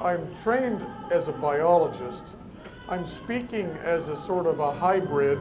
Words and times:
I'm 0.00 0.34
trained 0.34 0.86
as 1.10 1.28
a 1.28 1.32
biologist. 1.32 2.34
I'm 2.88 3.04
speaking 3.04 3.66
as 3.82 4.08
a 4.08 4.16
sort 4.16 4.46
of 4.46 4.58
a 4.58 4.72
hybrid 4.72 5.40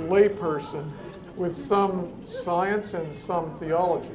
layperson 0.00 0.90
with 1.36 1.54
some 1.54 2.12
science 2.26 2.94
and 2.94 3.14
some 3.14 3.56
theology. 3.58 4.10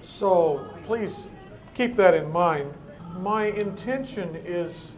So 0.00 0.68
please 0.82 1.28
keep 1.74 1.94
that 1.94 2.14
in 2.14 2.30
mind. 2.32 2.74
My 3.18 3.46
intention 3.46 4.34
is 4.44 4.96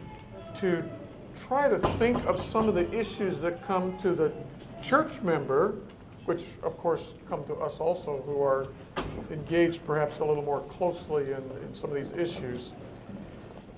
to 0.55 0.83
try 1.35 1.69
to 1.69 1.77
think 1.77 2.25
of 2.25 2.41
some 2.41 2.67
of 2.67 2.73
the 2.73 2.91
issues 2.91 3.39
that 3.41 3.65
come 3.67 3.95
to 3.99 4.13
the 4.13 4.33
church 4.81 5.21
member, 5.21 5.75
which 6.25 6.45
of 6.63 6.75
course 6.79 7.13
come 7.29 7.43
to 7.43 7.53
us 7.57 7.79
also 7.79 8.23
who 8.23 8.41
are 8.41 8.67
engaged 9.29 9.85
perhaps 9.85 10.19
a 10.19 10.25
little 10.25 10.43
more 10.43 10.61
closely 10.61 11.33
in, 11.33 11.43
in 11.61 11.73
some 11.73 11.91
of 11.91 11.95
these 11.95 12.13
issues, 12.13 12.73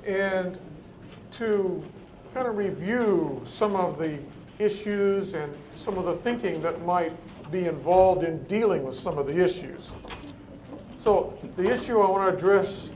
and 0.10 0.58
to 1.32 1.84
kind 2.34 2.48
of 2.48 2.58
review 2.58 3.42
some 3.44 3.76
of 3.76 3.98
the 3.98 4.20
issues 4.58 5.34
and 5.34 5.56
some 5.76 5.98
of 5.98 6.06
the 6.06 6.16
thinking 6.16 6.62
that 6.62 6.82
might 6.84 7.14
be 7.52 7.66
involved 7.66 8.24
in 8.24 8.44
dealing 8.44 8.84
with 8.84 8.96
some 8.96 9.18
of 9.18 9.28
the 9.28 9.44
issues. 9.44 9.92
So, 11.00 11.38
the 11.56 11.72
issue 11.72 12.02
I 12.02 12.10
want 12.10 12.30
to 12.30 12.36
address 12.36 12.92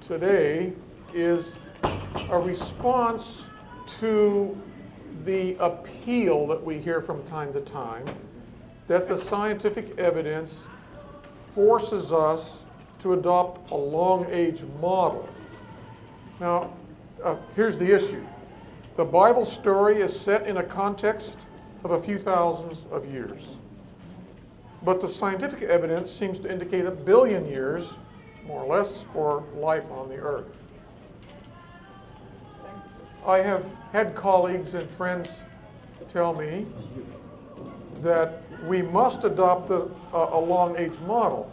today 0.00 0.72
is 1.12 1.58
a 1.82 2.38
response 2.38 3.50
to 3.98 4.60
the 5.24 5.56
appeal 5.60 6.46
that 6.46 6.62
we 6.62 6.78
hear 6.78 7.00
from 7.00 7.22
time 7.24 7.52
to 7.52 7.60
time 7.60 8.06
that 8.86 9.08
the 9.08 9.16
scientific 9.16 9.98
evidence 9.98 10.66
forces 11.52 12.12
us 12.12 12.64
to 12.98 13.12
adopt 13.12 13.70
a 13.70 13.76
long 13.76 14.26
age 14.30 14.64
model. 14.80 15.28
Now, 16.40 16.72
uh, 17.22 17.36
here's 17.54 17.78
the 17.78 17.92
issue 17.92 18.24
the 18.96 19.04
Bible 19.04 19.44
story 19.44 20.00
is 20.00 20.18
set 20.18 20.46
in 20.46 20.58
a 20.58 20.62
context 20.62 21.46
of 21.82 21.90
a 21.90 22.02
few 22.02 22.18
thousands 22.18 22.86
of 22.90 23.10
years. 23.12 23.56
But 24.82 25.00
the 25.00 25.08
scientific 25.08 25.62
evidence 25.62 26.12
seems 26.12 26.38
to 26.40 26.52
indicate 26.52 26.84
a 26.84 26.90
billion 26.90 27.46
years, 27.46 27.98
more 28.46 28.62
or 28.62 28.76
less, 28.76 29.04
for 29.12 29.42
life 29.56 29.90
on 29.90 30.08
the 30.08 30.16
earth. 30.16 30.46
I 33.26 33.38
have 33.38 33.64
had 33.92 34.14
colleagues 34.14 34.74
and 34.74 34.88
friends 34.88 35.44
tell 36.08 36.34
me 36.34 36.66
that 38.02 38.42
we 38.64 38.82
must 38.82 39.24
adopt 39.24 39.70
a, 39.70 39.88
a 40.12 40.38
long 40.38 40.76
age 40.76 40.98
model. 41.00 41.50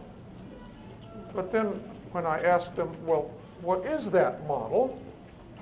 But 1.33 1.49
then 1.49 1.67
when 2.11 2.25
I 2.25 2.41
asked 2.43 2.75
them, 2.75 2.93
well, 3.05 3.31
what 3.61 3.85
is 3.85 4.09
that 4.11 4.45
model? 4.47 4.99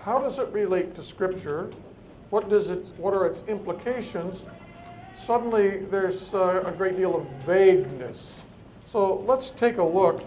How 0.01 0.19
does 0.19 0.39
it 0.39 0.49
relate 0.49 0.95
to 0.95 1.03
Scripture? 1.03 1.69
What, 2.29 2.49
does 2.49 2.69
it, 2.69 2.91
what 2.97 3.13
are 3.13 3.25
its 3.25 3.43
implications? 3.47 4.47
Suddenly 5.13 5.79
there's 5.85 6.33
uh, 6.33 6.63
a 6.65 6.71
great 6.71 6.95
deal 6.95 7.15
of 7.15 7.25
vagueness. 7.43 8.45
So 8.85 9.17
let's 9.27 9.49
take 9.49 9.77
a 9.77 9.83
look 9.83 10.23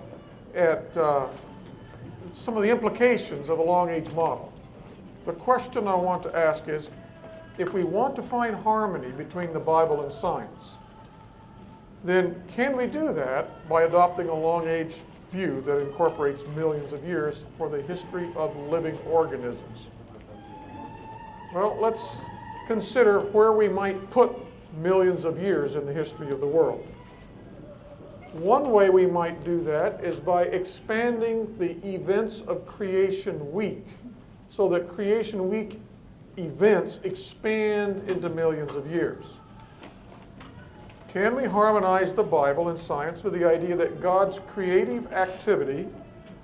at 0.55 0.97
uh, 0.97 1.29
some 2.31 2.57
of 2.57 2.63
the 2.63 2.71
implications 2.71 3.49
of 3.49 3.59
a 3.59 3.63
long 3.63 3.91
age 3.91 4.11
model. 4.13 4.53
The 5.25 5.33
question 5.33 5.87
I 5.87 5.95
want 5.95 6.23
to 6.25 6.37
ask 6.37 6.69
is 6.69 6.91
if 7.59 7.73
we 7.73 7.85
want 7.85 8.17
to 8.17 8.23
find 8.23 8.55
harmony 8.55 9.13
between 9.13 9.53
the 9.53 9.61
Bible 9.61 10.03
and 10.03 10.13
science, 10.13 10.79
then 12.05 12.43
can 12.49 12.77
we 12.77 12.87
do 12.87 13.13
that 13.13 13.69
by 13.69 13.83
adopting 13.83 14.29
a 14.29 14.35
long 14.35 14.67
age 14.67 15.03
view 15.33 15.63
that 15.63 15.79
incorporates 15.79 16.47
millions 16.55 16.93
of 16.93 17.05
years 17.05 17.45
for 17.57 17.69
the 17.69 17.83
history 17.83 18.31
of 18.37 18.55
living 18.69 18.97
organisms? 19.07 19.91
Well, 21.53 21.77
let's 21.81 22.27
consider 22.67 23.21
where 23.21 23.53
we 23.53 23.69
might 23.69 24.11
put 24.11 24.37
millions 24.81 25.25
of 25.25 25.39
years 25.39 25.77
in 25.77 25.87
the 25.87 25.93
history 25.93 26.31
of 26.31 26.41
the 26.41 26.47
world. 26.47 26.87
One 28.33 28.71
way 28.71 28.89
we 28.89 29.07
might 29.07 29.45
do 29.45 29.61
that 29.63 30.03
is 30.03 30.19
by 30.19 30.45
expanding 30.45 31.59
the 31.59 31.77
events 31.87 32.41
of 32.43 32.67
creation 32.67 33.53
week 33.53 33.87
so 34.49 34.69
that 34.69 34.89
creation 34.89 35.51
week 35.51 35.81
events 36.39 37.01
expand 37.05 38.09
into 38.09 38.31
millions 38.31 38.75
of 38.75 38.91
years. 38.91 39.41
Can 41.13 41.37
we 41.37 41.45
harmonize 41.45 42.15
the 42.15 42.23
Bible 42.23 42.71
and 42.71 42.79
science 42.79 43.23
with 43.23 43.35
the 43.35 43.45
idea 43.45 43.77
that 43.77 44.01
God's 44.01 44.39
creative 44.39 45.13
activity 45.13 45.87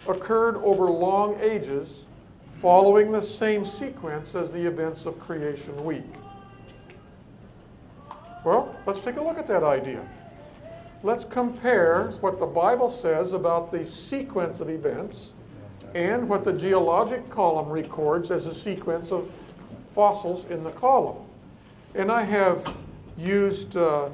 occurred 0.07 0.57
over 0.59 0.91
long 0.91 1.41
ages 1.41 2.07
following 2.59 3.11
the 3.11 3.23
same 3.23 3.65
sequence 3.65 4.35
as 4.35 4.53
the 4.53 4.61
events 4.61 5.07
of 5.07 5.19
creation 5.19 5.83
week? 5.83 6.13
Well, 8.45 8.77
let's 8.85 9.01
take 9.01 9.17
a 9.17 9.23
look 9.23 9.39
at 9.39 9.47
that 9.47 9.63
idea. 9.63 10.07
Let's 11.03 11.25
compare 11.25 12.09
what 12.21 12.39
the 12.39 12.45
Bible 12.45 12.91
says 12.91 13.33
about 13.33 13.73
the 13.73 13.87
sequence 13.87 14.61
of 14.61 14.69
events 14.69 15.33
and 15.95 16.29
what 16.29 16.45
the 16.45 16.53
geologic 16.53 17.31
column 17.31 17.71
records 17.71 18.31
as 18.31 18.47
a 18.47 18.55
sequence 18.55 19.13
of 19.13 19.31
fossils 19.95 20.45
in 20.45 20.63
the 20.63 20.73
column. 20.73 21.25
And 21.95 22.13
I 22.13 22.21
have 22.23 22.71
used 23.17 23.79
uh, 23.79 24.11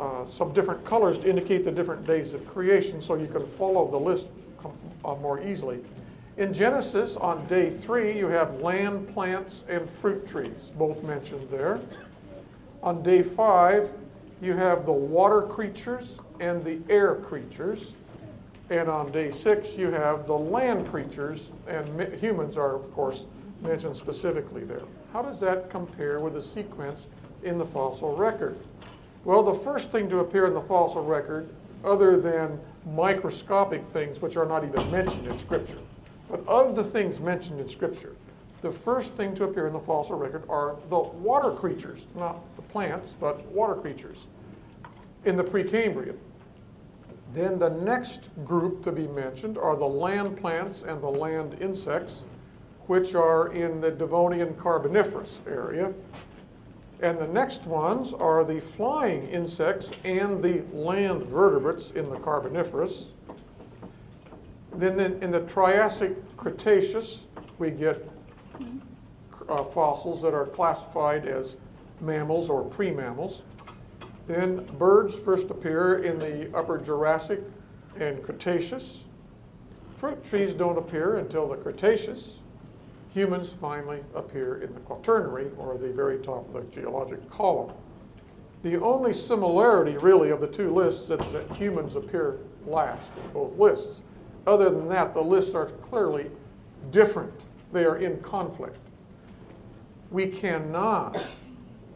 uh, 0.00 0.24
some 0.24 0.52
different 0.52 0.82
colors 0.84 1.18
to 1.18 1.28
indicate 1.28 1.62
the 1.62 1.70
different 1.70 2.06
days 2.06 2.32
of 2.32 2.46
creation 2.48 3.02
so 3.02 3.14
you 3.14 3.26
can 3.26 3.46
follow 3.46 3.90
the 3.90 3.98
list 3.98 4.28
uh, 5.04 5.14
more 5.16 5.42
easily. 5.42 5.80
In 6.38 6.54
Genesis, 6.54 7.16
on 7.16 7.46
day 7.46 7.68
three, 7.68 8.16
you 8.16 8.26
have 8.28 8.60
land, 8.60 9.12
plants, 9.12 9.64
and 9.68 9.88
fruit 9.88 10.26
trees, 10.26 10.72
both 10.78 11.02
mentioned 11.02 11.48
there. 11.50 11.80
On 12.82 13.02
day 13.02 13.22
five, 13.22 13.90
you 14.40 14.54
have 14.54 14.86
the 14.86 14.92
water 14.92 15.42
creatures 15.42 16.18
and 16.40 16.64
the 16.64 16.78
air 16.88 17.16
creatures. 17.16 17.94
And 18.70 18.88
on 18.88 19.12
day 19.12 19.30
six, 19.30 19.76
you 19.76 19.90
have 19.90 20.26
the 20.26 20.38
land 20.38 20.88
creatures, 20.90 21.50
and 21.66 22.14
humans 22.14 22.56
are, 22.56 22.76
of 22.76 22.90
course, 22.94 23.26
mentioned 23.60 23.96
specifically 23.96 24.64
there. 24.64 24.82
How 25.12 25.20
does 25.20 25.40
that 25.40 25.68
compare 25.68 26.20
with 26.20 26.32
the 26.32 26.42
sequence 26.42 27.08
in 27.42 27.58
the 27.58 27.66
fossil 27.66 28.16
record? 28.16 28.56
Well, 29.24 29.42
the 29.42 29.54
first 29.54 29.90
thing 29.90 30.08
to 30.08 30.20
appear 30.20 30.46
in 30.46 30.54
the 30.54 30.62
fossil 30.62 31.04
record, 31.04 31.48
other 31.84 32.18
than 32.18 32.58
microscopic 32.94 33.86
things 33.86 34.22
which 34.22 34.36
are 34.36 34.46
not 34.46 34.64
even 34.64 34.90
mentioned 34.90 35.26
in 35.26 35.38
Scripture, 35.38 35.78
but 36.30 36.46
of 36.46 36.74
the 36.74 36.84
things 36.84 37.20
mentioned 37.20 37.60
in 37.60 37.68
Scripture, 37.68 38.16
the 38.62 38.70
first 38.70 39.14
thing 39.14 39.34
to 39.34 39.44
appear 39.44 39.66
in 39.66 39.72
the 39.72 39.80
fossil 39.80 40.16
record 40.16 40.44
are 40.48 40.76
the 40.88 40.98
water 40.98 41.50
creatures, 41.50 42.06
not 42.14 42.40
the 42.56 42.62
plants, 42.62 43.14
but 43.18 43.44
water 43.46 43.74
creatures 43.74 44.26
in 45.24 45.36
the 45.36 45.44
Precambrian. 45.44 46.16
Then 47.32 47.58
the 47.58 47.70
next 47.70 48.30
group 48.44 48.82
to 48.84 48.92
be 48.92 49.06
mentioned 49.06 49.58
are 49.58 49.76
the 49.76 49.86
land 49.86 50.36
plants 50.38 50.82
and 50.82 51.00
the 51.02 51.08
land 51.08 51.56
insects, 51.60 52.24
which 52.86 53.14
are 53.14 53.52
in 53.52 53.80
the 53.80 53.90
Devonian 53.90 54.54
Carboniferous 54.54 55.40
area. 55.46 55.92
And 57.02 57.18
the 57.18 57.28
next 57.28 57.66
ones 57.66 58.12
are 58.12 58.44
the 58.44 58.60
flying 58.60 59.26
insects 59.28 59.90
and 60.04 60.42
the 60.42 60.62
land 60.72 61.22
vertebrates 61.24 61.92
in 61.92 62.10
the 62.10 62.18
Carboniferous. 62.18 63.12
Then 64.74 65.00
in 65.00 65.30
the 65.30 65.40
Triassic 65.40 66.14
Cretaceous, 66.36 67.26
we 67.58 67.70
get 67.70 68.06
uh, 69.48 69.64
fossils 69.64 70.20
that 70.22 70.34
are 70.34 70.46
classified 70.46 71.26
as 71.26 71.56
mammals 72.00 72.50
or 72.50 72.64
pre-mammals. 72.64 73.44
Then 74.26 74.64
birds 74.78 75.14
first 75.18 75.50
appear 75.50 76.04
in 76.04 76.18
the 76.18 76.54
Upper 76.56 76.78
Jurassic 76.78 77.40
and 77.98 78.22
Cretaceous. 78.22 79.04
Fruit 79.96 80.22
trees 80.22 80.54
don't 80.54 80.78
appear 80.78 81.16
until 81.16 81.48
the 81.48 81.56
Cretaceous. 81.56 82.40
Humans 83.12 83.54
finally 83.54 84.00
appear 84.14 84.58
in 84.58 84.72
the 84.72 84.80
Quaternary, 84.80 85.50
or 85.58 85.76
the 85.76 85.92
very 85.92 86.18
top 86.18 86.46
of 86.46 86.52
the 86.52 86.62
geologic 86.80 87.28
column. 87.28 87.72
The 88.62 88.80
only 88.80 89.12
similarity, 89.12 89.96
really, 89.96 90.30
of 90.30 90.40
the 90.40 90.46
two 90.46 90.72
lists 90.72 91.10
is 91.10 91.32
that 91.32 91.50
humans 91.56 91.96
appear 91.96 92.38
last 92.66 93.10
in 93.24 93.32
both 93.32 93.56
lists. 93.56 94.02
Other 94.46 94.70
than 94.70 94.88
that, 94.90 95.14
the 95.14 95.22
lists 95.22 95.54
are 95.54 95.66
clearly 95.66 96.30
different. 96.90 97.46
They 97.72 97.84
are 97.84 97.96
in 97.96 98.20
conflict. 98.20 98.78
We 100.10 100.26
cannot 100.26 101.20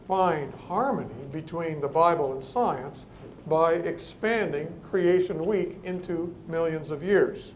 find 0.07 0.53
harmony 0.53 1.15
between 1.31 1.81
the 1.81 1.87
Bible 1.87 2.33
and 2.33 2.43
science 2.43 3.07
by 3.47 3.73
expanding 3.73 4.73
creation 4.89 5.45
week 5.45 5.79
into 5.83 6.35
millions 6.47 6.91
of 6.91 7.03
years. 7.03 7.53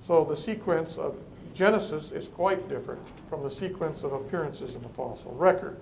So 0.00 0.24
the 0.24 0.36
sequence 0.36 0.96
of 0.96 1.16
Genesis 1.54 2.12
is 2.12 2.28
quite 2.28 2.68
different 2.68 3.00
from 3.28 3.42
the 3.42 3.50
sequence 3.50 4.02
of 4.02 4.12
appearances 4.12 4.74
in 4.74 4.82
the 4.82 4.88
fossil 4.88 5.32
record. 5.32 5.78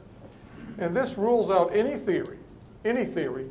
And 0.78 0.94
this 0.94 1.17
rules 1.17 1.50
out 1.50 1.75
any 1.75 1.96
theory, 1.96 2.38
any 2.84 3.05
theory, 3.05 3.49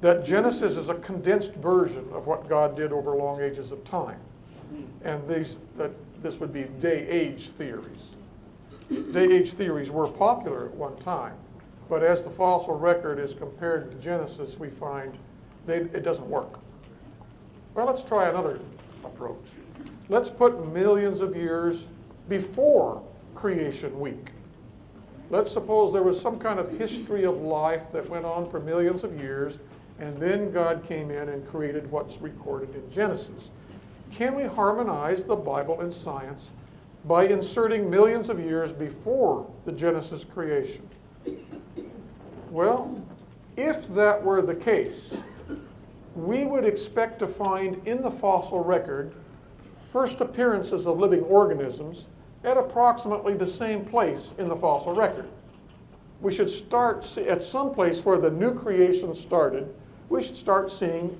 that 0.00 0.24
Genesis 0.24 0.76
is 0.76 0.88
a 0.88 0.96
condensed 0.96 1.54
version 1.54 2.06
of 2.12 2.26
what 2.26 2.48
God 2.48 2.76
did 2.76 2.92
over 2.92 3.14
long 3.16 3.40
ages 3.40 3.72
of 3.72 3.84
time. 3.84 4.18
And 5.04 5.26
these, 5.26 5.58
that 5.76 5.92
this 6.22 6.40
would 6.40 6.52
be 6.52 6.64
day 6.64 7.06
age 7.08 7.48
theories. 7.50 8.16
Day 9.12 9.24
age 9.24 9.52
theories 9.52 9.90
were 9.90 10.06
popular 10.06 10.66
at 10.66 10.74
one 10.74 10.96
time, 10.96 11.34
but 11.88 12.02
as 12.02 12.24
the 12.24 12.30
fossil 12.30 12.76
record 12.76 13.18
is 13.18 13.32
compared 13.32 13.90
to 13.90 13.96
Genesis, 13.98 14.58
we 14.58 14.68
find 14.68 15.16
they, 15.66 15.78
it 15.78 16.02
doesn't 16.02 16.28
work. 16.28 16.58
Well, 17.74 17.86
let's 17.86 18.02
try 18.02 18.28
another 18.28 18.60
approach. 19.04 19.52
Let's 20.12 20.28
put 20.28 20.70
millions 20.74 21.22
of 21.22 21.34
years 21.34 21.86
before 22.28 23.02
creation 23.34 23.98
week. 23.98 24.32
Let's 25.30 25.50
suppose 25.50 25.90
there 25.90 26.02
was 26.02 26.20
some 26.20 26.38
kind 26.38 26.58
of 26.58 26.70
history 26.78 27.24
of 27.24 27.40
life 27.40 27.90
that 27.92 28.10
went 28.10 28.26
on 28.26 28.50
for 28.50 28.60
millions 28.60 29.04
of 29.04 29.18
years, 29.18 29.58
and 30.00 30.14
then 30.18 30.52
God 30.52 30.84
came 30.84 31.10
in 31.10 31.30
and 31.30 31.48
created 31.48 31.90
what's 31.90 32.20
recorded 32.20 32.74
in 32.74 32.90
Genesis. 32.90 33.48
Can 34.10 34.34
we 34.34 34.42
harmonize 34.42 35.24
the 35.24 35.34
Bible 35.34 35.80
and 35.80 35.90
science 35.90 36.50
by 37.06 37.24
inserting 37.24 37.88
millions 37.88 38.28
of 38.28 38.38
years 38.38 38.70
before 38.70 39.50
the 39.64 39.72
Genesis 39.72 40.24
creation? 40.24 40.86
Well, 42.50 43.02
if 43.56 43.88
that 43.94 44.22
were 44.22 44.42
the 44.42 44.56
case, 44.56 45.16
we 46.14 46.44
would 46.44 46.66
expect 46.66 47.18
to 47.20 47.26
find 47.26 47.80
in 47.88 48.02
the 48.02 48.10
fossil 48.10 48.62
record 48.62 49.14
first 49.92 50.22
appearances 50.22 50.86
of 50.86 50.98
living 50.98 51.20
organisms 51.24 52.06
at 52.44 52.56
approximately 52.56 53.34
the 53.34 53.46
same 53.46 53.84
place 53.84 54.32
in 54.38 54.48
the 54.48 54.56
fossil 54.56 54.94
record. 54.94 55.28
We 56.22 56.32
should 56.32 56.48
start 56.48 57.18
at 57.18 57.42
some 57.42 57.72
place 57.72 58.02
where 58.02 58.16
the 58.16 58.30
new 58.30 58.54
creation 58.54 59.14
started, 59.14 59.72
we 60.08 60.22
should 60.22 60.36
start 60.36 60.70
seeing 60.70 61.18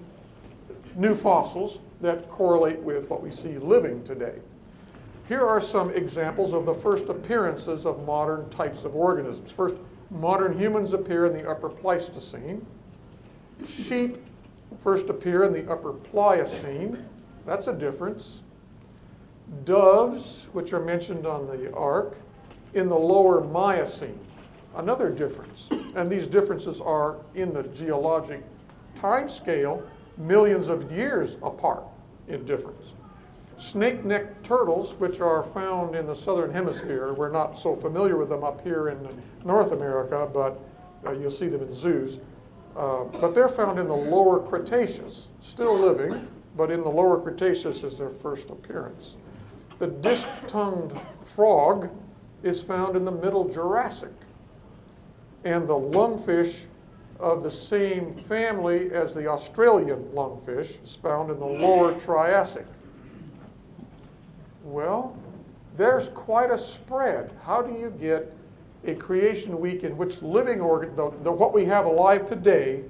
new 0.96 1.14
fossils 1.14 1.80
that 2.00 2.30
correlate 2.30 2.78
with 2.78 3.10
what 3.10 3.22
we 3.22 3.30
see 3.30 3.58
living 3.58 4.02
today. 4.04 4.36
Here 5.28 5.46
are 5.46 5.60
some 5.60 5.90
examples 5.90 6.54
of 6.54 6.64
the 6.64 6.74
first 6.74 7.08
appearances 7.08 7.84
of 7.84 8.04
modern 8.06 8.48
types 8.48 8.84
of 8.84 8.96
organisms. 8.96 9.52
First, 9.52 9.76
modern 10.10 10.58
humans 10.58 10.94
appear 10.94 11.26
in 11.26 11.34
the 11.34 11.48
upper 11.48 11.69
Pleistocene. 11.69 12.66
Sheep 13.66 14.16
first 14.80 15.08
appear 15.10 15.44
in 15.44 15.52
the 15.52 15.70
upper 15.70 15.92
Pliocene. 15.92 17.04
That's 17.46 17.69
a 17.69 17.72
difference 17.72 18.42
doves, 19.64 20.49
which 20.52 20.72
are 20.72 20.81
mentioned 20.81 21.26
on 21.26 21.46
the 21.46 21.72
ark, 21.75 22.16
in 22.75 22.88
the 22.88 22.99
lower 22.99 23.43
Miocene. 23.43 24.19
Another 24.76 25.10
difference. 25.10 25.69
And 25.94 26.10
these 26.10 26.26
differences 26.26 26.81
are 26.81 27.16
in 27.34 27.52
the 27.52 27.62
geologic 27.64 28.43
time 28.94 29.28
scale, 29.28 29.82
millions 30.16 30.69
of 30.69 30.90
years 30.90 31.37
apart 31.43 31.84
in 32.28 32.44
difference. 32.44 32.94
Snake 33.58 34.04
necked 34.04 34.44
turtles, 34.44 34.94
which 34.94 35.20
are 35.20 35.43
found 35.43 35.94
in 35.94 36.06
the 36.06 36.16
southern 36.16 36.52
hemisphere, 36.52 37.12
we're 37.12 37.31
not 37.31 37.56
so 37.56 37.76
familiar 37.76 38.16
with 38.16 38.28
them 38.28 38.43
up 38.43 38.62
here 38.62 38.88
in 38.88 39.08
North 39.44 39.72
America, 39.72 40.28
but 40.32 40.58
uh, 41.06 41.12
you'll 41.12 41.31
see 41.31 41.48
them 41.48 41.62
in 41.62 41.72
zoos. 41.72 42.19
Uh, 42.76 43.05
but 43.20 43.34
they're 43.34 43.48
found 43.48 43.78
in 43.78 43.87
the 43.87 43.94
lower 43.94 44.40
Cretaceous, 44.40 45.28
still 45.40 45.78
living, 45.78 46.26
but 46.56 46.70
in 46.70 46.81
the 46.81 46.88
lower 46.88 47.20
Cretaceous 47.20 47.84
is 47.84 47.98
their 47.98 48.10
first 48.10 48.50
appearance. 48.50 49.16
The 49.82 49.88
disc-tongued 49.88 50.94
frog 51.25 51.90
is 52.44 52.62
found 52.62 52.94
in 52.94 53.05
the 53.05 53.11
middle 53.11 53.49
Jurassic. 53.49 54.12
And 55.43 55.67
the 55.67 55.75
lungfish 55.75 56.67
of 57.19 57.43
the 57.43 57.50
same 57.50 58.14
family 58.14 58.93
as 58.93 59.12
the 59.12 59.26
Australian 59.26 60.05
lungfish 60.14 60.81
is 60.84 60.94
found 60.94 61.32
in 61.32 61.40
the 61.40 61.46
lower 61.46 61.99
Triassic. 61.99 62.64
Well, 64.62 65.17
there's 65.76 66.11
quite 66.11 66.52
a 66.52 66.58
spread. 66.58 67.32
How 67.43 67.61
do 67.61 67.76
you 67.76 67.90
get 67.90 68.32
a 68.84 68.94
creation 68.94 69.58
week 69.58 69.82
in 69.82 69.96
which 69.96 70.23
living 70.23 70.61
organ, 70.61 70.94
the, 70.94 71.11
the, 71.25 71.32
what 71.32 71.52
we 71.52 71.64
have 71.64 71.87
alive 71.87 72.25
today, 72.25 72.84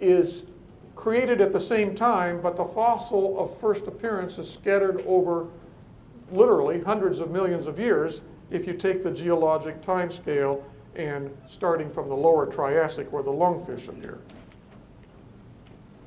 is 0.00 0.46
created 0.96 1.40
at 1.40 1.52
the 1.52 1.60
same 1.60 1.94
time, 1.94 2.40
but 2.40 2.56
the 2.56 2.64
fossil 2.64 3.38
of 3.38 3.56
first 3.60 3.86
appearance 3.86 4.38
is 4.38 4.50
scattered 4.50 5.04
over 5.06 5.46
literally 6.30 6.80
hundreds 6.80 7.20
of 7.20 7.30
millions 7.30 7.66
of 7.66 7.78
years 7.78 8.22
if 8.50 8.66
you 8.66 8.72
take 8.72 9.02
the 9.02 9.10
geologic 9.10 9.80
time 9.80 10.10
scale 10.10 10.64
and 10.94 11.30
starting 11.46 11.90
from 11.90 12.08
the 12.08 12.14
lower 12.14 12.46
Triassic 12.46 13.12
where 13.12 13.22
the 13.22 13.30
lungfish 13.30 13.88
appear. 13.88 14.18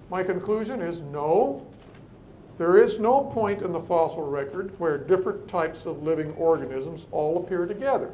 My 0.09 0.23
conclusion 0.23 0.81
is 0.81 1.01
no, 1.01 1.65
there 2.57 2.77
is 2.77 2.99
no 2.99 3.23
point 3.25 3.61
in 3.61 3.71
the 3.71 3.79
fossil 3.79 4.25
record 4.25 4.77
where 4.79 4.97
different 4.97 5.47
types 5.47 5.85
of 5.85 6.03
living 6.03 6.33
organisms 6.33 7.07
all 7.11 7.37
appear 7.43 7.65
together. 7.65 8.11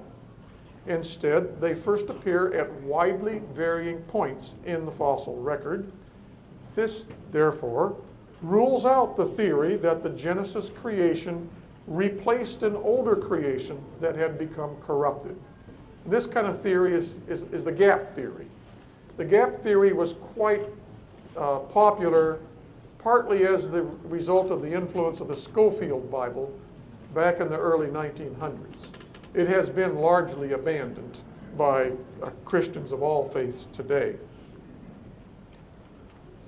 Instead, 0.88 1.60
they 1.60 1.74
first 1.74 2.10
appear 2.10 2.54
at 2.54 2.72
widely 2.82 3.42
varying 3.54 3.98
points 4.04 4.56
in 4.66 4.86
the 4.86 4.92
fossil 4.92 5.36
record. 5.38 5.92
This, 6.76 7.08
therefore, 7.32 7.96
rules 8.42 8.86
out 8.86 9.16
the 9.16 9.26
theory 9.26 9.78
that 9.78 10.04
the 10.04 10.10
Genesis 10.10 10.70
creation 10.70 11.50
replaced 11.88 12.64
an 12.64 12.76
older 12.76 13.16
creation 13.16 13.84
that 14.00 14.16
had 14.16 14.38
become 14.38 14.76
corrupted. 14.86 15.40
This 16.06 16.26
kind 16.26 16.48
of 16.48 16.60
theory 16.60 16.94
is, 16.94 17.18
is, 17.28 17.44
is 17.44 17.64
the 17.64 17.72
gap 17.72 18.10
theory. 18.16 18.48
The 19.18 19.26
gap 19.26 19.62
theory 19.62 19.94
was 19.94 20.14
quite 20.14 20.64
uh, 21.38 21.60
popular 21.60 22.40
partly 23.06 23.46
as 23.46 23.70
the 23.70 23.84
result 24.06 24.50
of 24.50 24.64
the 24.64 24.72
influence 24.72 25.20
of 25.20 25.28
the 25.28 25.36
Scofield 25.36 26.10
Bible 26.10 26.52
back 27.14 27.40
in 27.40 27.50
the 27.50 27.58
early 27.58 27.86
1900s. 27.86 28.58
It 29.36 29.48
has 29.48 29.70
been 29.70 29.98
largely 29.98 30.54
abandoned 30.54 31.20
by 31.56 31.92
uh, 32.24 32.32
Christians 32.46 32.92
of 32.92 33.04
all 33.04 33.24
faiths 33.24 33.68
today. 33.72 34.16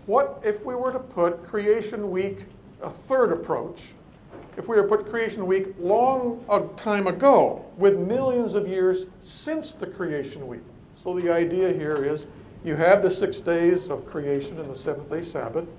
What 0.08 0.42
if 0.44 0.66
we 0.66 0.74
were 0.74 0.92
to 0.92 1.00
put 1.00 1.44
Creation 1.44 2.10
Week, 2.10 2.46
a 2.82 2.90
third 2.90 3.32
approach, 3.32 3.94
if 4.58 4.68
we 4.68 4.76
were 4.76 4.88
put 4.88 5.08
creation 5.08 5.46
week 5.46 5.68
long 5.80 6.44
a 6.50 6.62
time 6.76 7.08
ago, 7.08 7.64
with 7.78 8.00
millions 8.00 8.56
of 8.56 8.68
years 8.68 9.06
since 9.20 9.74
the 9.74 9.86
creation 9.86 10.48
week. 10.48 10.64
So 10.96 11.14
the 11.14 11.32
idea 11.32 11.72
here 11.72 12.04
is 12.04 12.26
you 12.66 12.76
have 12.76 13.04
the 13.04 13.12
six 13.12 13.40
days 13.40 13.90
of 13.90 14.06
creation 14.06 14.60
and 14.60 14.70
the 14.70 14.76
seventh 14.76 15.10
day 15.10 15.22
Sabbath, 15.22 15.72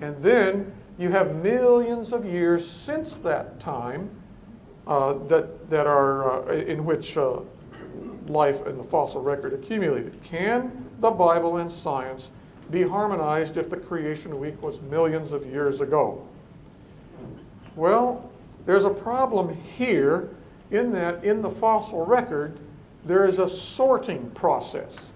and 0.00 0.16
then 0.18 0.72
you 0.96 1.10
have 1.10 1.34
millions 1.36 2.12
of 2.12 2.24
years 2.24 2.68
since 2.68 3.16
that 3.18 3.58
time 3.58 4.08
uh, 4.86 5.14
that, 5.26 5.68
that 5.68 5.86
are 5.86 6.48
uh, 6.48 6.52
in 6.52 6.84
which 6.84 7.16
uh, 7.16 7.40
life 8.28 8.64
and 8.64 8.78
the 8.78 8.84
fossil 8.84 9.20
record 9.20 9.52
accumulated. 9.52 10.22
Can 10.22 10.88
the 11.00 11.10
Bible 11.10 11.56
and 11.56 11.70
science 11.70 12.30
be 12.70 12.82
harmonized 12.82 13.56
if 13.56 13.68
the 13.68 13.76
creation 13.76 14.38
week 14.38 14.62
was 14.62 14.80
millions 14.82 15.32
of 15.32 15.44
years 15.46 15.80
ago? 15.80 16.26
Well, 17.76 18.30
there's 18.66 18.84
a 18.84 18.90
problem 18.90 19.54
here 19.54 20.30
in 20.70 20.92
that 20.92 21.24
in 21.24 21.42
the 21.42 21.50
fossil 21.50 22.04
record, 22.04 22.58
there 23.04 23.26
is 23.26 23.38
a 23.38 23.48
sorting 23.48 24.30
process. 24.30 25.12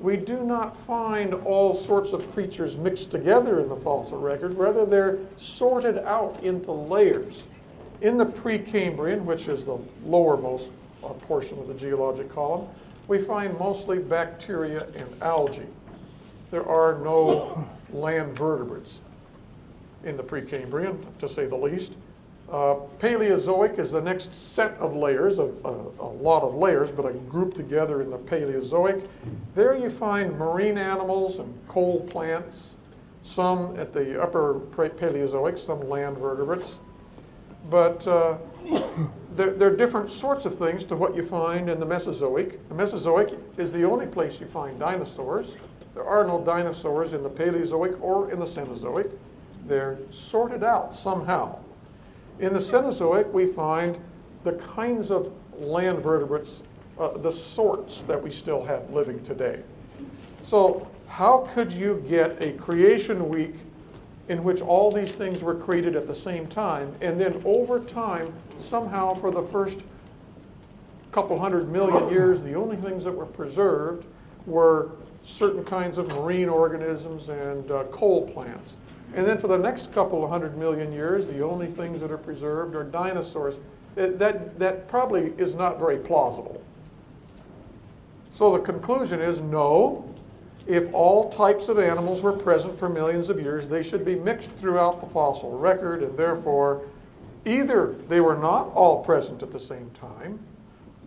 We 0.00 0.16
do 0.16 0.42
not 0.44 0.76
find 0.76 1.32
all 1.34 1.74
sorts 1.74 2.12
of 2.12 2.30
creatures 2.32 2.76
mixed 2.76 3.10
together 3.10 3.60
in 3.60 3.68
the 3.68 3.76
fossil 3.76 4.20
record, 4.20 4.54
rather, 4.54 4.84
they're 4.84 5.18
sorted 5.36 5.98
out 5.98 6.42
into 6.42 6.72
layers. 6.72 7.46
In 8.02 8.18
the 8.18 8.26
Precambrian, 8.26 9.24
which 9.24 9.48
is 9.48 9.64
the 9.64 9.78
lowermost 10.04 10.70
uh, 11.02 11.08
portion 11.08 11.58
of 11.58 11.68
the 11.68 11.74
geologic 11.74 12.30
column, 12.30 12.68
we 13.08 13.18
find 13.18 13.58
mostly 13.58 13.98
bacteria 13.98 14.86
and 14.96 15.22
algae. 15.22 15.66
There 16.50 16.66
are 16.68 16.98
no 16.98 17.66
land 17.90 18.36
vertebrates 18.36 19.00
in 20.06 20.16
the 20.16 20.22
Precambrian, 20.22 20.96
to 21.18 21.28
say 21.28 21.46
the 21.46 21.56
least. 21.56 21.96
Uh, 22.50 22.76
Paleozoic 23.00 23.78
is 23.78 23.90
the 23.90 24.00
next 24.00 24.32
set 24.32 24.72
of 24.78 24.94
layers, 24.94 25.38
a, 25.38 25.50
a, 25.64 26.06
lot 26.06 26.44
of 26.44 26.54
layers, 26.54 26.92
but 26.92 27.04
a 27.04 27.12
group 27.12 27.54
together 27.54 28.02
in 28.02 28.10
the 28.10 28.18
Paleozoic. 28.18 29.08
There 29.56 29.74
you 29.74 29.90
find 29.90 30.38
marine 30.38 30.78
animals 30.78 31.40
and 31.40 31.52
coal 31.66 32.06
plants, 32.06 32.76
some 33.22 33.76
at 33.76 33.92
the 33.92 34.22
upper 34.22 34.60
Paleozoic, 34.70 35.58
some 35.58 35.88
land 35.88 36.18
vertebrates. 36.18 36.78
But 37.68 38.06
uh, 38.06 38.38
there, 39.32 39.50
there, 39.50 39.72
are 39.72 39.76
different 39.76 40.08
sorts 40.08 40.46
of 40.46 40.54
things 40.54 40.84
to 40.84 40.94
what 40.94 41.16
you 41.16 41.26
find 41.26 41.68
in 41.68 41.80
the 41.80 41.86
Mesozoic. 41.86 42.68
The 42.68 42.74
Mesozoic 42.76 43.36
is 43.56 43.72
the 43.72 43.82
only 43.82 44.06
place 44.06 44.40
you 44.40 44.46
find 44.46 44.78
dinosaurs. 44.78 45.56
There 45.94 46.04
are 46.04 46.24
no 46.24 46.44
dinosaurs 46.44 47.12
in 47.12 47.24
the 47.24 47.30
Paleozoic 47.30 48.00
or 48.00 48.30
in 48.30 48.38
the 48.38 48.44
Cenozoic. 48.44 49.10
They're 49.66 49.98
sorted 50.10 50.62
out 50.62 50.94
somehow. 50.94 51.58
In 52.38 52.52
the 52.52 52.58
Cenozoic, 52.58 53.30
we 53.32 53.46
find 53.46 53.98
the 54.44 54.52
kinds 54.52 55.10
of 55.10 55.32
land 55.58 56.00
vertebrates, 56.00 56.62
uh, 56.98 57.16
the 57.18 57.32
sorts 57.32 58.02
that 58.02 58.22
we 58.22 58.30
still 58.30 58.64
have 58.64 58.90
living 58.90 59.22
today. 59.22 59.62
So, 60.42 60.88
how 61.08 61.48
could 61.54 61.72
you 61.72 62.04
get 62.08 62.42
a 62.42 62.52
creation 62.52 63.28
week 63.28 63.54
in 64.28 64.42
which 64.42 64.60
all 64.60 64.90
these 64.90 65.14
things 65.14 65.42
were 65.42 65.54
created 65.54 65.94
at 65.94 66.06
the 66.06 66.14
same 66.14 66.46
time, 66.46 66.92
and 67.00 67.20
then 67.20 67.40
over 67.44 67.78
time, 67.80 68.32
somehow 68.58 69.14
for 69.14 69.30
the 69.30 69.42
first 69.42 69.84
couple 71.12 71.38
hundred 71.38 71.70
million 71.70 72.08
years, 72.10 72.42
the 72.42 72.54
only 72.54 72.76
things 72.76 73.04
that 73.04 73.12
were 73.12 73.26
preserved 73.26 74.04
were 74.46 74.90
certain 75.22 75.64
kinds 75.64 75.96
of 75.96 76.08
marine 76.08 76.48
organisms 76.48 77.28
and 77.28 77.70
uh, 77.70 77.84
coal 77.84 78.28
plants. 78.28 78.76
And 79.14 79.26
then 79.26 79.38
for 79.38 79.48
the 79.48 79.58
next 79.58 79.92
couple 79.92 80.24
of 80.24 80.30
hundred 80.30 80.58
million 80.58 80.92
years, 80.92 81.28
the 81.28 81.42
only 81.42 81.68
things 81.68 82.00
that 82.00 82.10
are 82.10 82.18
preserved 82.18 82.74
are 82.74 82.84
dinosaurs. 82.84 83.58
It, 83.96 84.18
that, 84.18 84.58
that 84.58 84.88
probably 84.88 85.32
is 85.38 85.54
not 85.54 85.78
very 85.78 85.96
plausible. 85.96 86.62
So 88.30 88.52
the 88.52 88.58
conclusion 88.58 89.20
is 89.20 89.40
no, 89.40 90.12
if 90.66 90.92
all 90.92 91.30
types 91.30 91.68
of 91.68 91.78
animals 91.78 92.22
were 92.22 92.32
present 92.32 92.78
for 92.78 92.88
millions 92.88 93.30
of 93.30 93.40
years, 93.40 93.68
they 93.68 93.82
should 93.82 94.04
be 94.04 94.16
mixed 94.16 94.50
throughout 94.50 95.00
the 95.00 95.06
fossil 95.06 95.56
record, 95.56 96.02
and 96.02 96.18
therefore, 96.18 96.82
either 97.46 97.94
they 98.08 98.20
were 98.20 98.36
not 98.36 98.72
all 98.74 99.02
present 99.02 99.42
at 99.42 99.52
the 99.52 99.58
same 99.58 99.88
time, 99.90 100.38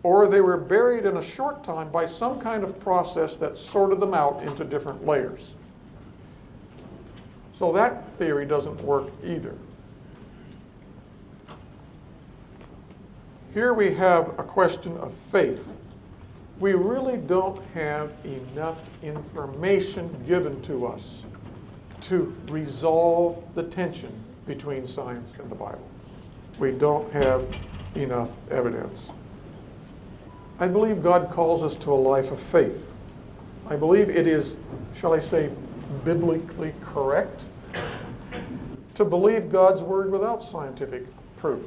or 0.02 0.26
they 0.26 0.40
were 0.40 0.56
buried 0.56 1.04
in 1.04 1.18
a 1.18 1.22
short 1.22 1.62
time 1.62 1.90
by 1.92 2.06
some 2.06 2.40
kind 2.40 2.64
of 2.64 2.80
process 2.80 3.36
that 3.36 3.58
sorted 3.58 4.00
them 4.00 4.14
out 4.14 4.42
into 4.42 4.64
different 4.64 5.06
layers. 5.06 5.56
So 7.60 7.70
that 7.72 8.10
theory 8.10 8.46
doesn't 8.46 8.80
work 8.80 9.08
either. 9.22 9.54
Here 13.52 13.74
we 13.74 13.92
have 13.96 14.28
a 14.38 14.42
question 14.42 14.96
of 14.96 15.12
faith. 15.12 15.76
We 16.58 16.72
really 16.72 17.18
don't 17.18 17.62
have 17.74 18.14
enough 18.24 18.82
information 19.02 20.08
given 20.26 20.62
to 20.62 20.86
us 20.86 21.26
to 22.00 22.34
resolve 22.48 23.44
the 23.54 23.64
tension 23.64 24.10
between 24.46 24.86
science 24.86 25.36
and 25.36 25.50
the 25.50 25.54
Bible. 25.54 25.86
We 26.58 26.70
don't 26.70 27.12
have 27.12 27.46
enough 27.94 28.30
evidence. 28.50 29.12
I 30.58 30.66
believe 30.66 31.02
God 31.02 31.30
calls 31.30 31.62
us 31.62 31.76
to 31.76 31.92
a 31.92 31.94
life 31.94 32.30
of 32.30 32.40
faith. 32.40 32.94
I 33.68 33.76
believe 33.76 34.08
it 34.08 34.26
is, 34.26 34.56
shall 34.94 35.12
I 35.12 35.18
say, 35.18 35.50
biblically 36.04 36.74
correct 36.82 37.44
to 38.94 39.04
believe 39.04 39.50
God's 39.50 39.82
word 39.82 40.10
without 40.10 40.42
scientific 40.42 41.04
proof. 41.36 41.62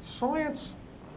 Science 0.00 0.74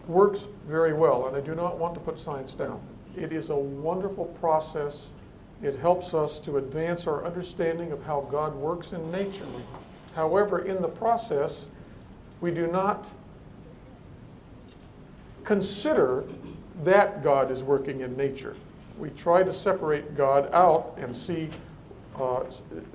works 0.07 0.47
very 0.67 0.93
well, 0.93 1.27
and 1.27 1.35
I 1.35 1.41
do 1.41 1.55
not 1.55 1.77
want 1.77 1.93
to 1.95 1.99
put 1.99 2.19
science 2.19 2.53
down. 2.53 2.79
It 3.15 3.33
is 3.33 3.49
a 3.49 3.55
wonderful 3.55 4.25
process. 4.39 5.11
It 5.61 5.77
helps 5.79 6.13
us 6.13 6.39
to 6.41 6.57
advance 6.57 7.07
our 7.07 7.25
understanding 7.25 7.91
of 7.91 8.03
how 8.03 8.27
God 8.31 8.55
works 8.55 8.93
in 8.93 9.11
nature. 9.11 9.45
However, 10.15 10.59
in 10.59 10.81
the 10.81 10.87
process, 10.87 11.67
we 12.39 12.51
do 12.51 12.67
not 12.67 13.11
consider 15.43 16.23
that 16.83 17.23
God 17.23 17.51
is 17.51 17.63
working 17.63 18.01
in 18.01 18.15
nature. 18.15 18.55
We 18.97 19.09
try 19.11 19.43
to 19.43 19.53
separate 19.53 20.15
God 20.15 20.49
out 20.53 20.97
and 20.97 21.15
see, 21.15 21.49
uh, 22.19 22.43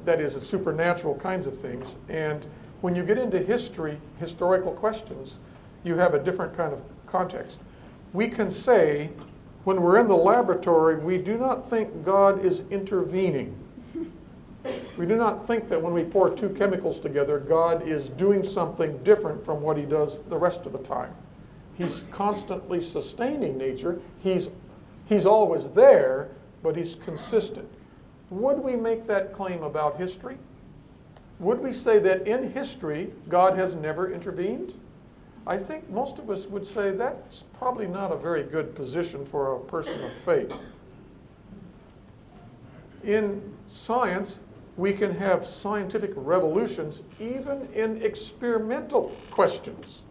that 0.04 0.20
is, 0.20 0.34
supernatural 0.34 1.14
kinds 1.16 1.46
of 1.46 1.56
things. 1.56 1.96
And 2.08 2.44
when 2.80 2.96
you 2.96 3.04
get 3.04 3.18
into 3.18 3.38
history, 3.38 3.98
historical 4.18 4.72
questions, 4.72 5.38
you 5.84 5.96
have 5.96 6.14
a 6.14 6.18
different 6.18 6.56
kind 6.56 6.72
of 6.72 6.82
context. 7.06 7.60
We 8.12 8.28
can 8.28 8.50
say, 8.50 9.10
when 9.64 9.80
we're 9.80 9.98
in 9.98 10.08
the 10.08 10.16
laboratory, 10.16 10.96
we 10.96 11.18
do 11.18 11.38
not 11.38 11.68
think 11.68 12.04
God 12.04 12.44
is 12.44 12.62
intervening. 12.70 13.56
We 14.96 15.06
do 15.06 15.16
not 15.16 15.46
think 15.46 15.68
that 15.68 15.80
when 15.80 15.92
we 15.92 16.04
pour 16.04 16.30
two 16.30 16.50
chemicals 16.50 17.00
together, 17.00 17.38
God 17.38 17.86
is 17.86 18.08
doing 18.10 18.44
something 18.44 18.98
different 19.04 19.44
from 19.44 19.60
what 19.60 19.76
he 19.76 19.84
does 19.84 20.20
the 20.28 20.38
rest 20.38 20.66
of 20.66 20.72
the 20.72 20.78
time. 20.78 21.14
He's 21.74 22.04
constantly 22.10 22.80
sustaining 22.80 23.56
nature. 23.56 24.00
He's, 24.18 24.50
he's 25.06 25.26
always 25.26 25.68
there, 25.70 26.30
but 26.62 26.76
he's 26.76 26.94
consistent. 26.94 27.68
Would 28.30 28.58
we 28.58 28.76
make 28.76 29.06
that 29.06 29.32
claim 29.32 29.62
about 29.62 29.96
history? 29.96 30.38
Would 31.38 31.60
we 31.60 31.72
say 31.72 31.98
that 31.98 32.26
in 32.26 32.52
history, 32.52 33.12
God 33.28 33.56
has 33.58 33.74
never 33.74 34.12
intervened? 34.12 34.74
I 35.46 35.58
think 35.58 35.90
most 35.90 36.18
of 36.18 36.30
us 36.30 36.46
would 36.46 36.64
say 36.64 36.92
that's 36.92 37.42
probably 37.58 37.88
not 37.88 38.12
a 38.12 38.16
very 38.16 38.44
good 38.44 38.74
position 38.74 39.26
for 39.26 39.56
a 39.56 39.60
person 39.60 40.02
of 40.04 40.12
faith. 40.24 40.54
In 43.02 43.42
science, 43.66 44.40
we 44.76 44.92
can 44.92 45.14
have 45.16 45.44
scientific 45.44 46.12
revolutions 46.14 47.02
even 47.18 47.68
in 47.74 48.00
experimental 48.02 49.14
questions. 49.30 50.04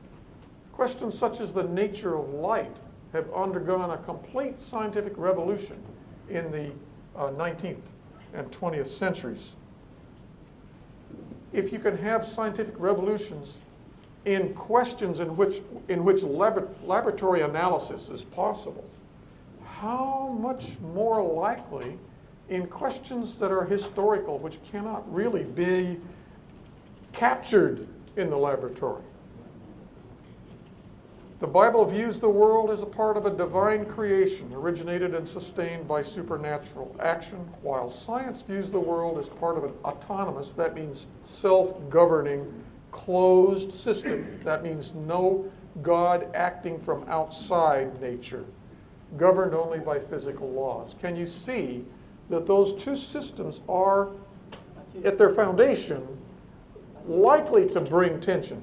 Questions 0.73 1.17
such 1.17 1.39
as 1.39 1.53
the 1.53 1.63
nature 1.63 2.17
of 2.17 2.29
light 2.33 2.81
have 3.13 3.31
undergone 3.33 3.91
a 3.91 3.97
complete 3.97 4.59
scientific 4.59 5.13
revolution 5.17 5.81
in 6.29 6.49
the 6.51 6.71
uh, 7.15 7.29
19th 7.31 7.89
and 8.33 8.49
20th 8.51 8.85
centuries. 8.85 9.55
If 11.51 11.73
you 11.73 11.79
can 11.79 11.97
have 11.97 12.25
scientific 12.25 12.75
revolutions 12.77 13.59
in 14.25 14.53
questions 14.53 15.19
in 15.19 15.35
which, 15.35 15.61
in 15.89 16.05
which 16.05 16.23
lab- 16.23 16.73
laboratory 16.85 17.41
analysis 17.41 18.09
is 18.09 18.23
possible, 18.23 18.85
how 19.65 20.37
much 20.39 20.79
more 20.93 21.21
likely 21.21 21.97
in 22.49 22.67
questions 22.67 23.39
that 23.39 23.51
are 23.51 23.65
historical, 23.65 24.37
which 24.37 24.59
cannot 24.63 25.11
really 25.13 25.43
be 25.43 25.99
captured 27.11 27.87
in 28.15 28.29
the 28.29 28.37
laboratory? 28.37 29.03
The 31.41 31.47
Bible 31.47 31.83
views 31.85 32.19
the 32.19 32.29
world 32.29 32.69
as 32.69 32.83
a 32.83 32.85
part 32.85 33.17
of 33.17 33.25
a 33.25 33.31
divine 33.31 33.85
creation 33.85 34.53
originated 34.53 35.15
and 35.15 35.27
sustained 35.27 35.87
by 35.87 36.03
supernatural 36.03 36.95
action, 36.99 37.39
while 37.63 37.89
science 37.89 38.43
views 38.43 38.69
the 38.69 38.79
world 38.79 39.17
as 39.17 39.27
part 39.27 39.57
of 39.57 39.63
an 39.63 39.73
autonomous, 39.83 40.51
that 40.51 40.75
means 40.75 41.07
self 41.23 41.89
governing, 41.89 42.45
closed 42.91 43.71
system. 43.71 44.39
That 44.43 44.61
means 44.61 44.93
no 44.93 45.51
God 45.81 46.29
acting 46.35 46.79
from 46.79 47.05
outside 47.09 47.99
nature, 47.99 48.45
governed 49.17 49.55
only 49.55 49.79
by 49.79 49.97
physical 49.97 50.47
laws. 50.47 50.95
Can 51.01 51.15
you 51.15 51.25
see 51.25 51.83
that 52.29 52.45
those 52.45 52.71
two 52.73 52.95
systems 52.95 53.61
are, 53.67 54.09
at 55.03 55.17
their 55.17 55.31
foundation, 55.31 56.07
likely 57.07 57.67
to 57.69 57.81
bring 57.81 58.19
tension? 58.19 58.61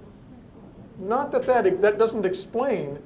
Not 0.98 1.30
that, 1.32 1.44
that 1.46 1.80
that 1.80 1.98
doesn't 1.98 2.26
explain 2.26 2.98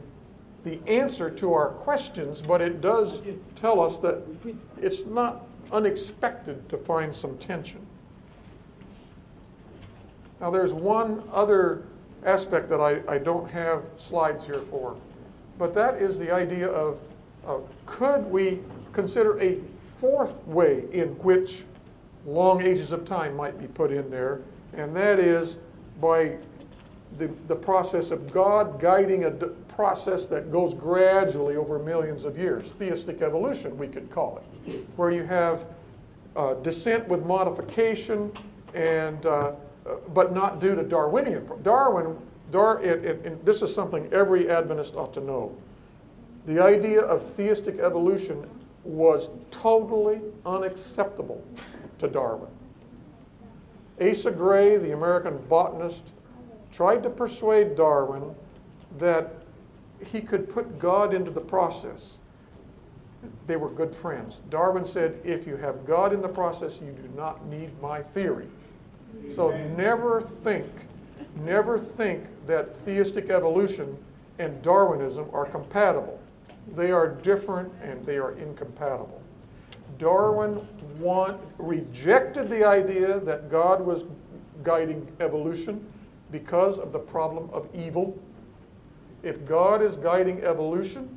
the 0.64 0.80
answer 0.86 1.28
to 1.28 1.52
our 1.52 1.68
questions, 1.70 2.40
but 2.40 2.60
it 2.60 2.80
does 2.80 3.22
tell 3.54 3.80
us 3.80 3.98
that 3.98 4.22
it's 4.80 5.04
not 5.06 5.46
unexpected 5.72 6.68
to 6.68 6.78
find 6.78 7.14
some 7.14 7.36
tension. 7.38 7.84
Now, 10.40 10.50
there's 10.50 10.72
one 10.72 11.22
other 11.32 11.84
aspect 12.24 12.68
that 12.68 12.80
I, 12.80 13.00
I 13.08 13.18
don't 13.18 13.48
have 13.50 13.82
slides 13.96 14.46
here 14.46 14.60
for, 14.60 14.96
but 15.58 15.74
that 15.74 15.96
is 15.96 16.18
the 16.18 16.30
idea 16.32 16.68
of 16.68 17.00
uh, 17.46 17.58
could 17.86 18.24
we 18.26 18.60
consider 18.92 19.40
a 19.40 19.58
fourth 19.98 20.44
way 20.46 20.84
in 20.92 21.08
which 21.18 21.64
long 22.24 22.62
ages 22.62 22.92
of 22.92 23.04
time 23.04 23.36
might 23.36 23.58
be 23.58 23.66
put 23.66 23.90
in 23.90 24.08
there, 24.10 24.40
and 24.74 24.94
that 24.96 25.18
is 25.18 25.58
by 26.00 26.36
the, 27.18 27.28
the 27.46 27.56
process 27.56 28.10
of 28.10 28.32
God 28.32 28.80
guiding 28.80 29.24
a 29.24 29.30
d- 29.30 29.46
process 29.68 30.26
that 30.26 30.50
goes 30.50 30.74
gradually 30.74 31.56
over 31.56 31.78
millions 31.78 32.24
of 32.24 32.38
years. 32.38 32.72
Theistic 32.72 33.22
evolution, 33.22 33.76
we 33.76 33.88
could 33.88 34.10
call 34.10 34.42
it, 34.66 34.86
where 34.96 35.10
you 35.10 35.24
have 35.24 35.66
uh, 36.36 36.54
descent 36.54 37.06
with 37.08 37.24
modification, 37.24 38.32
and 38.74 39.26
uh, 39.26 39.52
uh 39.84 39.96
but 40.14 40.32
not 40.32 40.60
due 40.60 40.74
to 40.74 40.82
Darwinian. 40.82 41.48
Darwin, 41.62 42.16
Dar, 42.50 42.82
it, 42.82 43.04
it, 43.04 43.44
this 43.44 43.62
is 43.62 43.74
something 43.74 44.10
every 44.12 44.50
Adventist 44.50 44.96
ought 44.96 45.12
to 45.14 45.20
know. 45.20 45.56
The 46.46 46.58
idea 46.58 47.00
of 47.02 47.26
theistic 47.26 47.78
evolution 47.78 48.48
was 48.84 49.30
totally 49.50 50.20
unacceptable 50.44 51.44
to 51.98 52.08
Darwin. 52.08 52.50
Asa 54.00 54.30
Gray, 54.30 54.76
the 54.76 54.92
American 54.92 55.38
botanist, 55.48 56.12
tried 56.72 57.02
to 57.02 57.10
persuade 57.10 57.76
Darwin 57.76 58.34
that 58.98 59.34
he 60.04 60.20
could 60.20 60.48
put 60.48 60.78
God 60.78 61.14
into 61.14 61.30
the 61.30 61.40
process. 61.40 62.18
They 63.46 63.56
were 63.56 63.70
good 63.70 63.94
friends. 63.94 64.40
Darwin 64.50 64.84
said, 64.84 65.20
if 65.22 65.46
you 65.46 65.56
have 65.56 65.86
God 65.86 66.12
in 66.12 66.20
the 66.20 66.28
process, 66.28 66.80
you 66.80 66.90
do 66.90 67.08
not 67.14 67.46
need 67.46 67.70
my 67.80 68.02
theory. 68.02 68.48
So 69.30 69.56
never 69.76 70.20
think, 70.20 70.66
never 71.44 71.78
think 71.78 72.24
that 72.46 72.74
theistic 72.74 73.30
evolution 73.30 73.96
and 74.38 74.60
Darwinism 74.62 75.28
are 75.32 75.44
compatible. 75.44 76.18
They 76.72 76.90
are 76.90 77.08
different 77.08 77.72
and 77.82 78.04
they 78.04 78.18
are 78.18 78.32
incompatible. 78.32 79.20
Darwin 79.98 80.66
want, 80.98 81.40
rejected 81.58 82.48
the 82.48 82.64
idea 82.64 83.20
that 83.20 83.50
God 83.50 83.80
was 83.80 84.04
guiding 84.62 85.06
evolution 85.20 85.86
because 86.32 86.78
of 86.78 86.90
the 86.90 86.98
problem 86.98 87.48
of 87.52 87.68
evil. 87.74 88.18
If 89.22 89.44
God 89.44 89.82
is 89.82 89.96
guiding 89.96 90.42
evolution, 90.42 91.08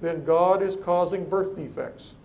then 0.00 0.24
God 0.24 0.62
is 0.62 0.74
causing 0.74 1.28
birth 1.28 1.54
defects. 1.54 2.16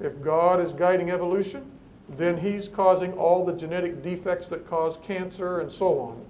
If 0.00 0.20
God 0.22 0.60
is 0.60 0.72
guiding 0.72 1.10
evolution, 1.10 1.70
then 2.08 2.36
He's 2.36 2.66
causing 2.66 3.12
all 3.12 3.44
the 3.44 3.52
genetic 3.52 4.02
defects 4.02 4.48
that 4.48 4.68
cause 4.68 4.96
cancer 4.96 5.60
and 5.60 5.70
so 5.70 6.00
on. 6.00 6.26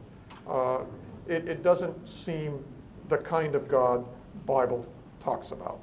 Uh, 0.47 0.85
it, 1.29 1.49
it 1.49 1.63
doesn't 1.63 2.07
seem 2.07 2.63
the 3.09 3.19
kind 3.19 3.55
of 3.55 3.69
God 3.69 4.09
Bible 4.45 4.87
talks 5.21 5.53
about. 5.53 5.81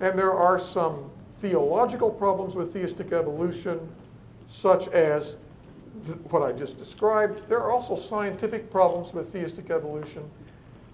And 0.00 0.18
there 0.18 0.32
are 0.32 0.58
some 0.58 1.10
theological 1.34 2.10
problems 2.10 2.56
with 2.56 2.72
theistic 2.72 3.12
evolution, 3.12 3.80
such 4.46 4.88
as 4.88 5.36
th- 6.04 6.18
what 6.30 6.42
I 6.42 6.52
just 6.52 6.78
described. 6.78 7.48
There 7.48 7.58
are 7.58 7.70
also 7.70 7.94
scientific 7.94 8.70
problems 8.70 9.12
with 9.12 9.28
theistic 9.32 9.70
evolution. 9.70 10.28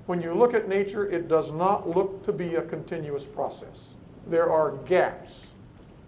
When 0.06 0.22
you 0.22 0.32
look 0.32 0.54
at 0.54 0.68
nature, 0.68 1.08
it 1.10 1.28
does 1.28 1.52
not 1.52 1.88
look 1.88 2.22
to 2.24 2.32
be 2.32 2.54
a 2.54 2.62
continuous 2.62 3.26
process. 3.26 3.96
There 4.26 4.50
are 4.50 4.72
gaps. 4.86 5.54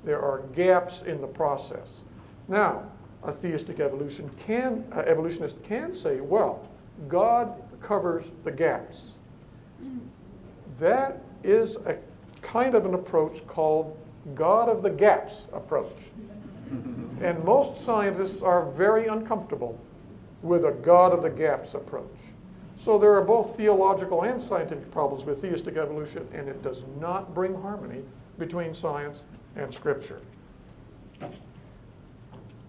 There 0.04 0.20
are 0.20 0.40
gaps 0.54 1.02
in 1.02 1.20
the 1.20 1.26
process. 1.26 2.04
Now, 2.48 2.90
a 3.22 3.32
theistic 3.32 3.80
evolution 3.80 4.30
can, 4.38 4.84
uh, 4.92 5.00
evolutionist 5.00 5.62
can 5.62 5.92
say, 5.92 6.20
well, 6.20 6.66
God 7.08 7.62
covers 7.80 8.30
the 8.42 8.50
gaps. 8.50 9.18
That 10.78 11.22
is 11.44 11.76
a 11.76 11.98
kind 12.40 12.74
of 12.74 12.86
an 12.86 12.94
approach 12.94 13.46
called 13.46 13.96
God 14.34 14.68
of 14.68 14.82
the 14.82 14.90
gaps 14.90 15.46
approach. 15.52 16.10
And 17.20 17.44
most 17.44 17.76
scientists 17.76 18.42
are 18.42 18.70
very 18.70 19.06
uncomfortable 19.06 19.78
with 20.42 20.64
a 20.64 20.72
God 20.72 21.12
of 21.12 21.22
the 21.22 21.30
gaps 21.30 21.74
approach. 21.74 22.16
So 22.76 22.96
there 22.98 23.12
are 23.12 23.24
both 23.24 23.56
theological 23.56 24.22
and 24.22 24.40
scientific 24.40 24.90
problems 24.90 25.26
with 25.26 25.42
theistic 25.42 25.76
evolution, 25.76 26.26
and 26.32 26.48
it 26.48 26.62
does 26.62 26.84
not 26.98 27.34
bring 27.34 27.54
harmony 27.60 28.02
between 28.38 28.72
science 28.72 29.26
and 29.56 29.72
Scripture. 29.72 30.20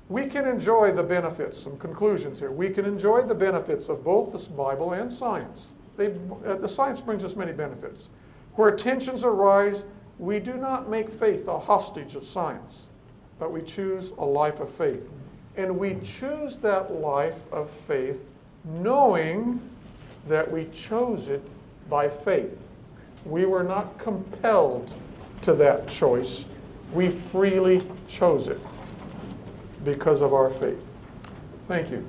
We 0.09 0.25
can 0.25 0.45
enjoy 0.45 0.91
the 0.91 1.03
benefits, 1.03 1.57
some 1.57 1.77
conclusions 1.77 2.39
here. 2.39 2.51
We 2.51 2.69
can 2.69 2.83
enjoy 2.83 3.21
the 3.21 3.33
benefits 3.33 3.87
of 3.87 4.03
both 4.03 4.33
the 4.33 4.53
Bible 4.53 4.91
and 4.91 5.11
science. 5.11 5.73
They, 5.95 6.13
uh, 6.45 6.55
the 6.55 6.67
science 6.67 6.99
brings 6.99 7.23
us 7.23 7.37
many 7.37 7.53
benefits. 7.53 8.09
Where 8.55 8.71
tensions 8.71 9.23
arise, 9.23 9.85
we 10.19 10.39
do 10.39 10.55
not 10.55 10.89
make 10.89 11.09
faith 11.09 11.47
a 11.47 11.57
hostage 11.57 12.17
of 12.17 12.25
science, 12.25 12.89
but 13.41 13.51
we 13.51 13.63
choose 13.63 14.11
a 14.19 14.23
life 14.23 14.59
of 14.59 14.69
faith. 14.69 15.09
And 15.57 15.79
we 15.79 15.95
choose 16.03 16.57
that 16.57 16.93
life 16.93 17.39
of 17.51 17.71
faith 17.71 18.23
knowing 18.63 19.59
that 20.27 20.49
we 20.49 20.65
chose 20.65 21.27
it 21.27 21.41
by 21.89 22.07
faith. 22.07 22.69
We 23.25 23.45
were 23.45 23.63
not 23.63 23.97
compelled 23.97 24.93
to 25.41 25.55
that 25.55 25.87
choice, 25.87 26.45
we 26.93 27.09
freely 27.09 27.81
chose 28.07 28.47
it 28.47 28.59
because 29.83 30.21
of 30.21 30.35
our 30.35 30.51
faith. 30.51 30.87
Thank 31.67 31.89
you. 31.89 32.07